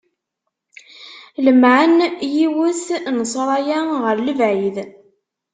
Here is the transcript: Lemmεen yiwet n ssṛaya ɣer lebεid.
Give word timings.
Lemmεen 1.45 1.91
yiwet 2.35 2.85
n 3.15 3.17
ssṛaya 3.31 3.79
ɣer 4.03 4.15
lebεid. 4.27 4.75